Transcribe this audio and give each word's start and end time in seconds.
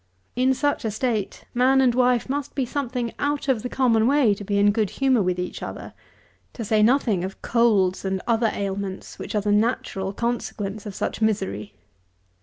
In 0.35 0.55
such 0.55 0.83
a 0.83 0.89
state 0.89 1.43
man 1.53 1.79
and 1.79 1.93
wife 1.93 2.27
must 2.27 2.55
be 2.55 2.65
something 2.65 3.11
out 3.19 3.47
of 3.47 3.61
the 3.61 3.69
common 3.69 4.07
way 4.07 4.33
to 4.33 4.43
be 4.43 4.57
in 4.57 4.71
good 4.71 4.89
humour 4.89 5.21
with 5.21 5.37
each 5.37 5.61
other, 5.61 5.93
to 6.53 6.65
say 6.65 6.81
nothing 6.81 7.23
of 7.23 7.43
colds 7.43 8.03
and 8.03 8.19
other 8.25 8.49
ailments 8.51 9.19
which 9.19 9.35
are 9.35 9.41
the 9.41 9.51
natural 9.51 10.11
consequence 10.11 10.87
of 10.87 10.95
such 10.95 11.21
misery. 11.21 11.75